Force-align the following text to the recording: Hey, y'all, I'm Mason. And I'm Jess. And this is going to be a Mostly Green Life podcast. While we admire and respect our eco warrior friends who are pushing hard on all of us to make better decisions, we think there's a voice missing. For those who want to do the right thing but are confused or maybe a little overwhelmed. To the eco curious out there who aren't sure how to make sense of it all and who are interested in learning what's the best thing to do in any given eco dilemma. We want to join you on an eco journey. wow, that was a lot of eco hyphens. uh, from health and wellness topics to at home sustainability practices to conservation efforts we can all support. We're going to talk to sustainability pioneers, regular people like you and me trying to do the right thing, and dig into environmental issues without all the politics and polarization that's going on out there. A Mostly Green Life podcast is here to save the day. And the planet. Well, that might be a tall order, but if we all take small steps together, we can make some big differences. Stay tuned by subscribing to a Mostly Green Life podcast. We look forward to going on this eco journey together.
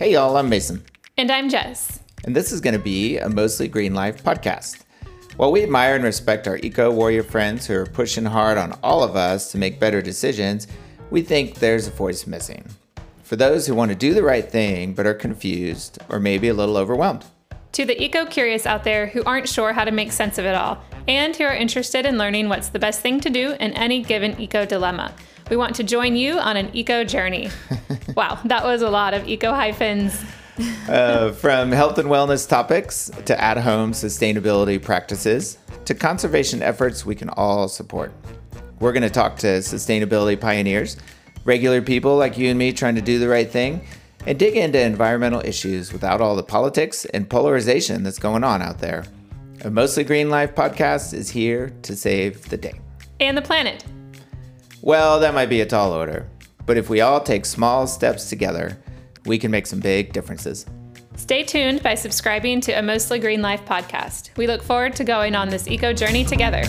Hey, 0.00 0.14
y'all, 0.14 0.38
I'm 0.38 0.48
Mason. 0.48 0.82
And 1.18 1.30
I'm 1.30 1.50
Jess. 1.50 2.00
And 2.24 2.34
this 2.34 2.52
is 2.52 2.62
going 2.62 2.72
to 2.72 2.80
be 2.80 3.18
a 3.18 3.28
Mostly 3.28 3.68
Green 3.68 3.92
Life 3.92 4.24
podcast. 4.24 4.84
While 5.36 5.52
we 5.52 5.62
admire 5.62 5.94
and 5.94 6.02
respect 6.02 6.48
our 6.48 6.56
eco 6.56 6.90
warrior 6.90 7.22
friends 7.22 7.66
who 7.66 7.74
are 7.74 7.84
pushing 7.84 8.24
hard 8.24 8.56
on 8.56 8.78
all 8.82 9.04
of 9.04 9.14
us 9.14 9.52
to 9.52 9.58
make 9.58 9.78
better 9.78 10.00
decisions, 10.00 10.68
we 11.10 11.20
think 11.20 11.56
there's 11.56 11.86
a 11.86 11.90
voice 11.90 12.26
missing. 12.26 12.64
For 13.24 13.36
those 13.36 13.66
who 13.66 13.74
want 13.74 13.90
to 13.90 13.94
do 13.94 14.14
the 14.14 14.22
right 14.22 14.50
thing 14.50 14.94
but 14.94 15.06
are 15.06 15.12
confused 15.12 15.98
or 16.08 16.18
maybe 16.18 16.48
a 16.48 16.54
little 16.54 16.78
overwhelmed. 16.78 17.26
To 17.72 17.84
the 17.84 18.02
eco 18.02 18.24
curious 18.24 18.64
out 18.64 18.84
there 18.84 19.08
who 19.08 19.22
aren't 19.24 19.50
sure 19.50 19.74
how 19.74 19.84
to 19.84 19.90
make 19.90 20.12
sense 20.12 20.38
of 20.38 20.46
it 20.46 20.54
all 20.54 20.82
and 21.08 21.36
who 21.36 21.44
are 21.44 21.54
interested 21.54 22.06
in 22.06 22.16
learning 22.16 22.48
what's 22.48 22.70
the 22.70 22.78
best 22.78 23.02
thing 23.02 23.20
to 23.20 23.28
do 23.28 23.50
in 23.60 23.74
any 23.74 24.00
given 24.00 24.40
eco 24.40 24.64
dilemma. 24.64 25.14
We 25.50 25.56
want 25.56 25.74
to 25.76 25.82
join 25.82 26.14
you 26.14 26.38
on 26.38 26.56
an 26.56 26.70
eco 26.74 27.02
journey. 27.02 27.50
wow, 28.16 28.38
that 28.44 28.64
was 28.64 28.82
a 28.82 28.88
lot 28.88 29.14
of 29.14 29.28
eco 29.28 29.52
hyphens. 29.52 30.24
uh, 30.88 31.32
from 31.32 31.72
health 31.72 31.98
and 31.98 32.08
wellness 32.08 32.48
topics 32.48 33.10
to 33.24 33.38
at 33.42 33.56
home 33.56 33.90
sustainability 33.90 34.80
practices 34.80 35.58
to 35.86 35.94
conservation 35.94 36.62
efforts 36.62 37.04
we 37.04 37.16
can 37.16 37.30
all 37.30 37.66
support. 37.66 38.12
We're 38.78 38.92
going 38.92 39.02
to 39.02 39.10
talk 39.10 39.36
to 39.38 39.58
sustainability 39.58 40.40
pioneers, 40.40 40.96
regular 41.44 41.82
people 41.82 42.16
like 42.16 42.38
you 42.38 42.48
and 42.48 42.58
me 42.58 42.72
trying 42.72 42.94
to 42.94 43.00
do 43.00 43.18
the 43.18 43.28
right 43.28 43.50
thing, 43.50 43.84
and 44.26 44.38
dig 44.38 44.56
into 44.56 44.80
environmental 44.80 45.40
issues 45.44 45.92
without 45.92 46.20
all 46.20 46.36
the 46.36 46.44
politics 46.44 47.06
and 47.06 47.28
polarization 47.28 48.04
that's 48.04 48.20
going 48.20 48.44
on 48.44 48.62
out 48.62 48.78
there. 48.78 49.04
A 49.64 49.70
Mostly 49.70 50.04
Green 50.04 50.30
Life 50.30 50.54
podcast 50.54 51.12
is 51.12 51.28
here 51.28 51.72
to 51.82 51.96
save 51.96 52.48
the 52.50 52.56
day. 52.56 52.80
And 53.18 53.36
the 53.36 53.42
planet. 53.42 53.84
Well, 54.82 55.20
that 55.20 55.34
might 55.34 55.50
be 55.50 55.60
a 55.60 55.66
tall 55.66 55.92
order, 55.92 56.26
but 56.64 56.78
if 56.78 56.88
we 56.88 57.02
all 57.02 57.20
take 57.20 57.44
small 57.44 57.86
steps 57.86 58.30
together, 58.30 58.78
we 59.26 59.38
can 59.38 59.50
make 59.50 59.66
some 59.66 59.80
big 59.80 60.12
differences. 60.12 60.64
Stay 61.16 61.42
tuned 61.42 61.82
by 61.82 61.94
subscribing 61.94 62.62
to 62.62 62.72
a 62.72 62.80
Mostly 62.80 63.18
Green 63.18 63.42
Life 63.42 63.64
podcast. 63.66 64.34
We 64.38 64.46
look 64.46 64.62
forward 64.62 64.96
to 64.96 65.04
going 65.04 65.34
on 65.34 65.50
this 65.50 65.68
eco 65.68 65.92
journey 65.92 66.24
together. 66.24 66.62